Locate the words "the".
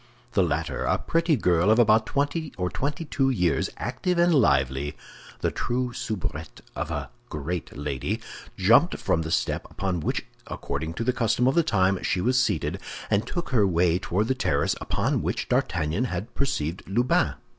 0.31-0.41, 5.41-5.51, 9.21-9.29, 11.03-11.13, 11.53-11.61, 14.27-14.33